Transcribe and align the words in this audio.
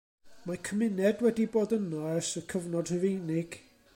Mae 0.51 0.59
cymuned 0.67 1.21
wedi 1.25 1.45
bod 1.57 1.77
yno 1.79 2.01
ers 2.15 2.31
y 2.43 2.45
cyfnod 2.55 2.95
Rhufeinig. 2.95 3.63